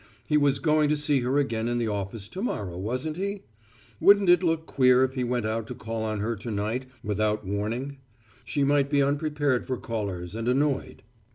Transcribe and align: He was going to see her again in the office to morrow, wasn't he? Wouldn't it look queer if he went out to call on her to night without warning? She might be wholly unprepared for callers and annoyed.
He 0.25 0.35
was 0.35 0.57
going 0.57 0.89
to 0.89 0.97
see 0.97 1.19
her 1.19 1.37
again 1.37 1.67
in 1.67 1.77
the 1.77 1.87
office 1.87 2.27
to 2.29 2.41
morrow, 2.41 2.75
wasn't 2.75 3.17
he? 3.17 3.43
Wouldn't 3.99 4.31
it 4.31 4.41
look 4.41 4.65
queer 4.65 5.03
if 5.03 5.13
he 5.13 5.23
went 5.23 5.45
out 5.45 5.67
to 5.67 5.75
call 5.75 6.01
on 6.01 6.21
her 6.21 6.35
to 6.37 6.49
night 6.49 6.87
without 7.03 7.45
warning? 7.45 7.99
She 8.43 8.63
might 8.63 8.89
be 8.89 9.01
wholly 9.01 9.09
unprepared 9.11 9.67
for 9.67 9.77
callers 9.77 10.33
and 10.33 10.47
annoyed. 10.47 11.03